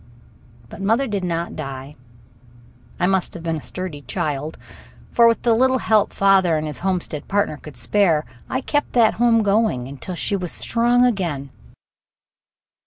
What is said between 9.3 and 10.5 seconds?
going until she